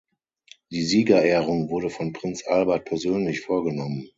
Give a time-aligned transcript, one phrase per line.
[0.71, 4.09] Die Siegerehrung wurde von Prinz Albert persönlich vorgenommen.